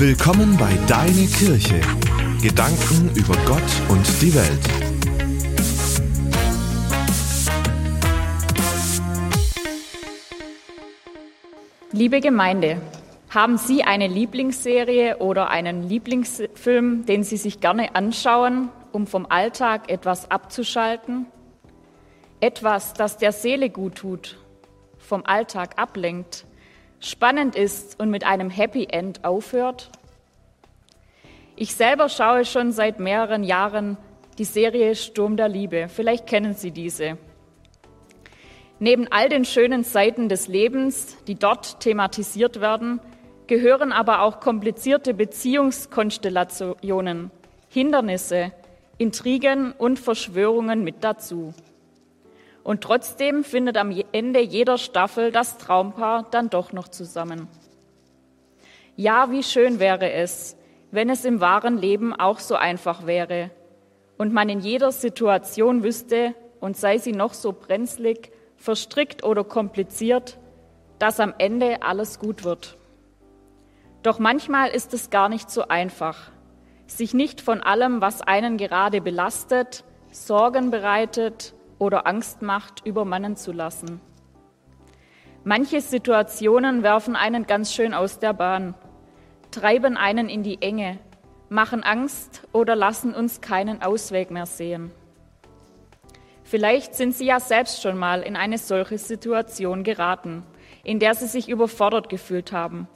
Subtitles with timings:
[0.00, 1.80] Willkommen bei Deine Kirche.
[2.40, 4.60] Gedanken über Gott und die Welt.
[11.90, 12.80] Liebe Gemeinde,
[13.30, 19.90] haben Sie eine Lieblingsserie oder einen Lieblingsfilm, den Sie sich gerne anschauen, um vom Alltag
[19.90, 21.26] etwas abzuschalten?
[22.38, 24.38] Etwas, das der Seele gut tut,
[24.98, 26.46] vom Alltag ablenkt,
[27.00, 29.90] spannend ist und mit einem Happy End aufhört?
[31.56, 33.96] Ich selber schaue schon seit mehreren Jahren
[34.38, 35.88] die Serie Sturm der Liebe.
[35.88, 37.18] Vielleicht kennen Sie diese.
[38.78, 43.00] Neben all den schönen Seiten des Lebens, die dort thematisiert werden,
[43.48, 47.32] gehören aber auch komplizierte Beziehungskonstellationen,
[47.68, 48.52] Hindernisse,
[48.98, 51.52] Intrigen und Verschwörungen mit dazu.
[52.68, 57.48] Und trotzdem findet am Ende jeder Staffel das Traumpaar dann doch noch zusammen.
[58.94, 60.54] Ja, wie schön wäre es,
[60.90, 63.48] wenn es im wahren Leben auch so einfach wäre
[64.18, 70.36] und man in jeder Situation wüsste, und sei sie noch so brenzlig, verstrickt oder kompliziert,
[70.98, 72.76] dass am Ende alles gut wird.
[74.02, 76.32] Doch manchmal ist es gar nicht so einfach,
[76.86, 83.52] sich nicht von allem, was einen gerade belastet, Sorgen bereitet oder Angst macht, übermannen zu
[83.52, 84.00] lassen.
[85.44, 88.74] Manche Situationen werfen einen ganz schön aus der Bahn,
[89.50, 90.98] treiben einen in die Enge,
[91.48, 94.90] machen Angst oder lassen uns keinen Ausweg mehr sehen.
[96.42, 100.42] Vielleicht sind Sie ja selbst schon mal in eine solche Situation geraten,
[100.82, 102.88] in der Sie sich überfordert gefühlt haben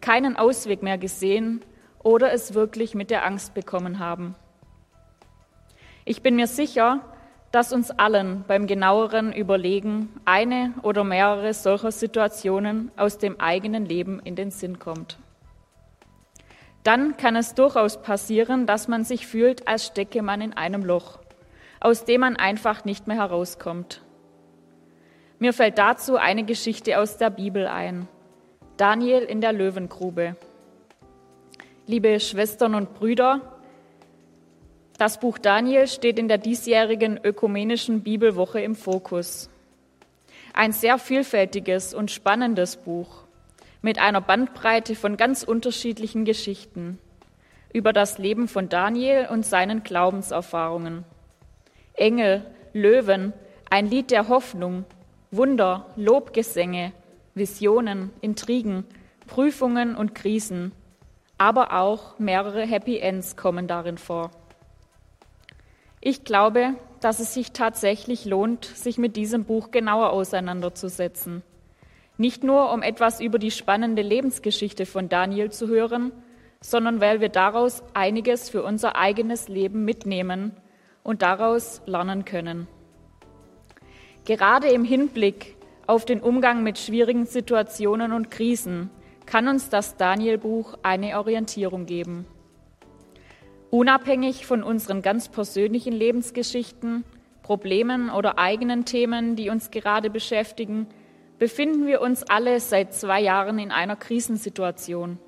[0.00, 1.64] keinen Ausweg mehr gesehen
[2.02, 4.34] oder es wirklich mit der Angst bekommen haben.
[6.04, 7.00] Ich bin mir sicher,
[7.56, 14.20] dass uns allen beim genaueren Überlegen eine oder mehrere solcher Situationen aus dem eigenen Leben
[14.20, 15.16] in den Sinn kommt.
[16.82, 21.18] Dann kann es durchaus passieren, dass man sich fühlt, als stecke man in einem Loch,
[21.80, 24.02] aus dem man einfach nicht mehr herauskommt.
[25.38, 28.06] Mir fällt dazu eine Geschichte aus der Bibel ein.
[28.76, 30.36] Daniel in der Löwengrube.
[31.86, 33.55] Liebe Schwestern und Brüder,
[34.96, 39.50] das Buch Daniel steht in der diesjährigen ökumenischen Bibelwoche im Fokus.
[40.52, 43.24] Ein sehr vielfältiges und spannendes Buch
[43.82, 46.98] mit einer Bandbreite von ganz unterschiedlichen Geschichten
[47.72, 51.04] über das Leben von Daniel und seinen Glaubenserfahrungen.
[51.94, 53.34] Engel, Löwen,
[53.68, 54.84] ein Lied der Hoffnung,
[55.30, 56.92] Wunder, Lobgesänge,
[57.34, 58.84] Visionen, Intrigen,
[59.26, 60.72] Prüfungen und Krisen,
[61.36, 64.30] aber auch mehrere Happy Ends kommen darin vor.
[66.08, 71.42] Ich glaube, dass es sich tatsächlich lohnt, sich mit diesem Buch genauer auseinanderzusetzen.
[72.16, 76.12] Nicht nur, um etwas über die spannende Lebensgeschichte von Daniel zu hören,
[76.60, 80.52] sondern weil wir daraus einiges für unser eigenes Leben mitnehmen
[81.02, 82.68] und daraus lernen können.
[84.26, 85.56] Gerade im Hinblick
[85.88, 88.90] auf den Umgang mit schwierigen Situationen und Krisen
[89.26, 92.26] kann uns das Daniel-Buch eine Orientierung geben.
[93.70, 97.04] Unabhängig von unseren ganz persönlichen Lebensgeschichten,
[97.42, 100.86] Problemen oder eigenen Themen, die uns gerade beschäftigen,
[101.38, 105.18] befinden wir uns alle seit zwei Jahren in einer Krisensituation.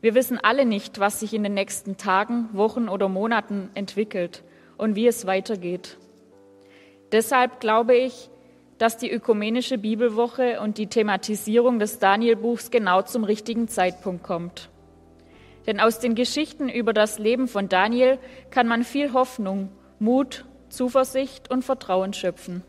[0.00, 4.42] Wir wissen alle nicht, was sich in den nächsten Tagen, Wochen oder Monaten entwickelt
[4.76, 5.96] und wie es weitergeht.
[7.12, 8.30] Deshalb glaube ich,
[8.78, 14.68] dass die ökumenische Bibelwoche und die Thematisierung des Danielbuchs genau zum richtigen Zeitpunkt kommt.
[15.66, 18.18] Denn aus den Geschichten über das Leben von Daniel
[18.50, 22.62] kann man viel Hoffnung, Mut, Zuversicht und Vertrauen schöpfen.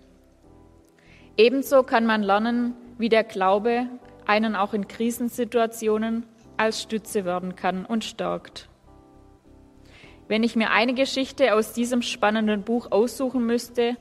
[1.36, 3.88] Ebenso kann man lernen, wie der Glaube
[4.26, 6.26] einen auch in Krisensituationen
[6.58, 8.68] als Stütze werden kann und stärkt.
[10.28, 13.96] Wenn ich mir eine Geschichte aus diesem spannenden Buch aussuchen müsste,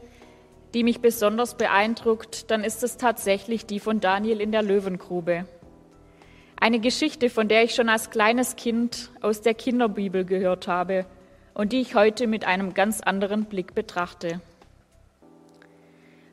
[0.74, 5.46] die mich besonders beeindruckt, dann ist es tatsächlich die von Daniel in der Löwengrube.
[6.58, 11.04] Eine Geschichte, von der ich schon als kleines Kind aus der Kinderbibel gehört habe
[11.54, 14.40] und die ich heute mit einem ganz anderen Blick betrachte.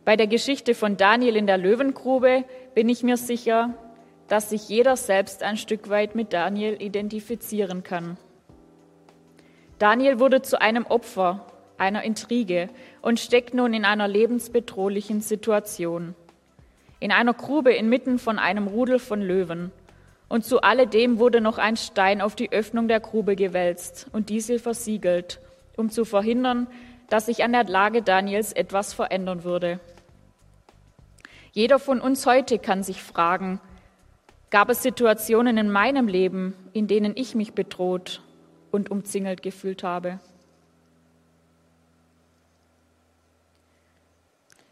[0.05, 3.73] Bei der Geschichte von Daniel in der Löwengrube bin ich mir sicher,
[4.27, 8.17] dass sich jeder selbst ein Stück weit mit Daniel identifizieren kann.
[9.79, 11.45] Daniel wurde zu einem Opfer
[11.77, 12.69] einer Intrige
[13.01, 16.15] und steckt nun in einer lebensbedrohlichen Situation.
[16.99, 19.71] In einer Grube inmitten von einem Rudel von Löwen.
[20.33, 24.57] Und zu alledem wurde noch ein Stein auf die Öffnung der Grube gewälzt und diese
[24.57, 25.39] versiegelt,
[25.77, 26.65] um zu verhindern,
[27.07, 29.80] dass sich an der Lage Daniels etwas verändern würde.
[31.51, 33.59] Jeder von uns heute kann sich fragen,
[34.50, 38.24] Gab es Situationen in meinem Leben, in denen ich mich bedroht
[38.71, 40.19] und umzingelt gefühlt habe?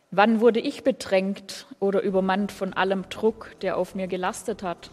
[0.09, 4.89] Wann wurde ich bedrängt oder übermannt von allem Druck, der auf mir gelastet hat?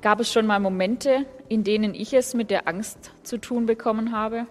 [0.00, 4.12] Gab es schon mal Momente, in denen ich es mit der Angst zu tun bekommen
[4.12, 4.46] habe?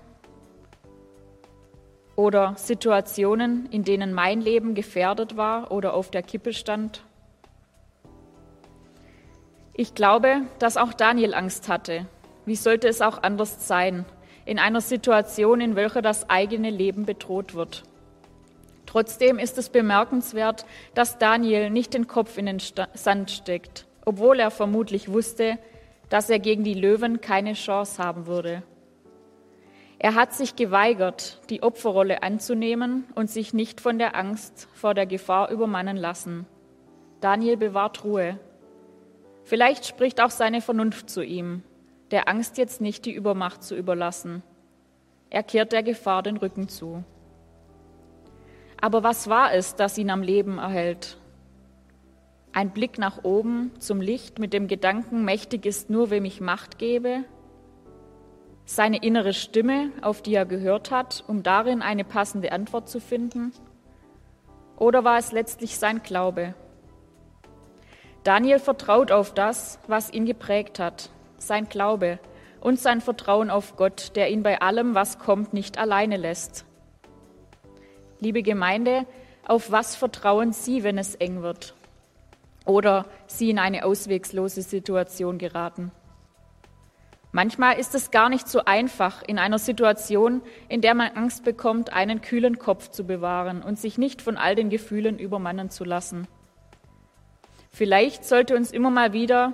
[2.17, 7.03] oder Situationen, in denen mein Leben gefährdet war oder auf der Kippe stand?
[9.73, 12.07] Ich glaube, dass auch Daniel Angst hatte.
[12.45, 14.03] Wie sollte es auch anders sein,
[14.45, 17.83] in einer Situation, in welcher das eigene Leben bedroht wird?
[18.87, 20.65] Trotzdem ist es bemerkenswert,
[20.95, 22.59] dass Daniel nicht den Kopf in den
[22.95, 25.59] Sand steckt, obwohl er vermutlich wusste,
[26.07, 28.63] dass er gegen die Löwen keine Chance haben würde.
[29.99, 35.05] Er hat sich geweigert, die Opferrolle anzunehmen und sich nicht von der Angst vor der
[35.07, 36.45] Gefahr übermannen lassen.
[37.19, 38.39] Daniel bewahrt Ruhe.
[39.43, 41.63] Vielleicht spricht auch seine Vernunft zu ihm,
[42.11, 44.41] der Angst jetzt nicht die Übermacht zu überlassen.
[45.29, 47.03] Er kehrt der Gefahr den Rücken zu.
[48.79, 51.17] Aber was war es, das ihn am Leben erhält?
[52.53, 56.79] Ein Blick nach oben zum Licht mit dem Gedanken, mächtig ist nur, wem ich Macht
[56.79, 57.23] gebe,
[58.65, 63.53] seine innere Stimme, auf die er gehört hat, um darin eine passende Antwort zu finden?
[64.77, 66.53] Oder war es letztlich sein Glaube?
[68.23, 72.19] Daniel vertraut auf das, was ihn geprägt hat, sein Glaube
[72.59, 76.65] und sein Vertrauen auf Gott, der ihn bei allem, was kommt, nicht alleine lässt.
[78.19, 79.05] Liebe Gemeinde,
[79.47, 81.76] auf was vertrauen Sie, wenn es eng wird
[82.67, 85.91] oder Sie in eine auswegslose Situation geraten?
[87.31, 91.93] Manchmal ist es gar nicht so einfach, in einer Situation, in der man Angst bekommt,
[91.93, 96.27] einen kühlen Kopf zu bewahren und sich nicht von all den Gefühlen übermannen zu lassen.
[97.69, 99.53] Vielleicht sollte uns immer mal wieder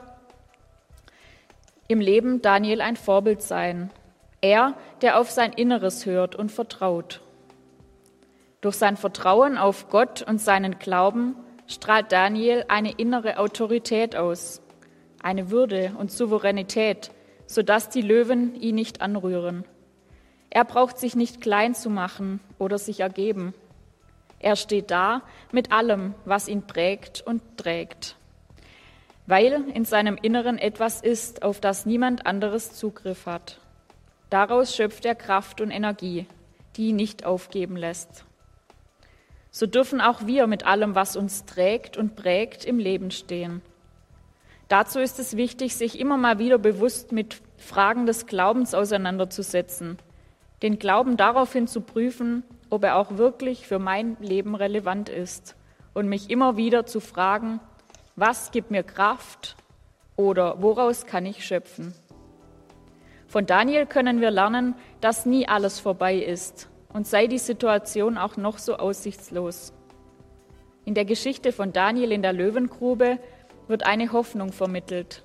[1.88, 3.92] im Leben Daniel ein Vorbild sein.
[4.40, 7.22] Er, der auf sein Inneres hört und vertraut.
[8.62, 11.36] Durch sein Vertrauen auf Gott und seinen Glauben
[11.68, 14.62] strahlt Daniel eine innere Autorität aus,
[15.22, 17.12] eine Würde und Souveränität,
[17.48, 19.66] sodass die Löwen ihn nicht anrühren.
[20.50, 23.54] Er braucht sich nicht klein zu machen oder sich ergeben.
[24.40, 28.18] Er steht da mit allem, was ihn prägt und trägt,
[29.26, 33.60] weil in seinem Inneren etwas ist, auf das niemand anderes Zugriff hat.
[34.30, 36.28] Daraus schöpft er Kraft und Energie,
[36.76, 38.26] die ihn nicht aufgeben lässt.
[39.56, 43.62] So dürfen auch wir mit allem, was uns trägt und prägt, im Leben stehen.
[44.68, 50.00] Dazu ist es wichtig, sich immer mal wieder bewusst mit Fragen des Glaubens auseinanderzusetzen,
[50.64, 52.42] den Glauben daraufhin zu prüfen,
[52.72, 55.56] ob er auch wirklich für mein Leben relevant ist
[55.94, 57.60] und mich immer wieder zu fragen,
[58.16, 59.56] was gibt mir Kraft
[60.16, 61.94] oder woraus kann ich schöpfen.
[63.28, 68.38] Von Daniel können wir lernen, dass nie alles vorbei ist und sei die Situation auch
[68.38, 69.74] noch so aussichtslos.
[70.86, 73.20] In der Geschichte von Daniel in der Löwengrube
[73.68, 75.24] wird eine Hoffnung vermittelt,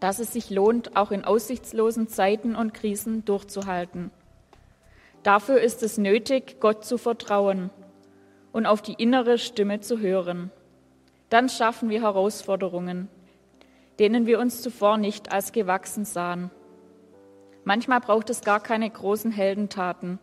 [0.00, 4.10] dass es sich lohnt, auch in aussichtslosen Zeiten und Krisen durchzuhalten.
[5.22, 7.70] Dafür ist es nötig, Gott zu vertrauen
[8.52, 10.50] und auf die innere Stimme zu hören.
[11.30, 13.08] Dann schaffen wir Herausforderungen,
[13.98, 16.50] denen wir uns zuvor nicht als gewachsen sahen.
[17.64, 20.20] Manchmal braucht es gar keine großen Heldentaten.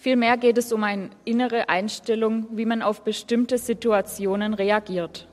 [0.00, 5.26] Vielmehr geht es um eine innere Einstellung, wie man auf bestimmte Situationen reagiert.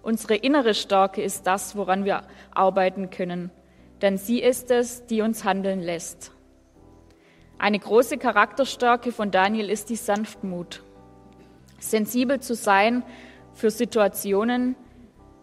[0.00, 2.22] Unsere innere Stärke ist das, woran wir
[2.54, 3.50] arbeiten können,
[4.00, 6.30] denn sie ist es, die uns handeln lässt.
[7.58, 10.84] Eine große Charakterstärke von Daniel ist die Sanftmut.
[11.80, 13.02] Sensibel zu sein
[13.54, 14.76] für Situationen,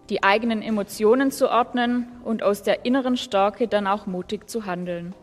[0.09, 5.13] die eigenen Emotionen zu ordnen und aus der inneren Stärke dann auch mutig zu handeln.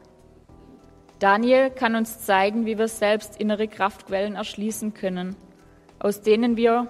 [1.22, 5.36] Daniel kann uns zeigen, wie wir selbst innere Kraftquellen erschließen können,
[6.00, 6.88] aus denen wir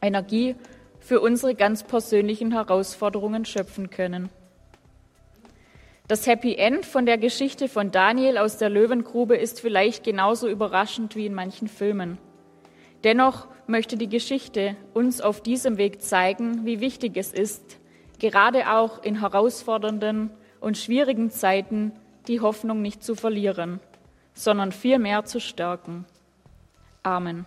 [0.00, 0.54] Energie
[1.00, 4.28] für unsere ganz persönlichen Herausforderungen schöpfen können.
[6.06, 11.16] Das Happy End von der Geschichte von Daniel aus der Löwengrube ist vielleicht genauso überraschend
[11.16, 12.18] wie in manchen Filmen.
[13.02, 17.80] Dennoch möchte die Geschichte uns auf diesem Weg zeigen, wie wichtig es ist,
[18.20, 21.90] gerade auch in herausfordernden und schwierigen Zeiten
[22.28, 23.80] die Hoffnung nicht zu verlieren,
[24.34, 26.04] sondern vielmehr zu stärken.
[27.02, 27.46] Amen.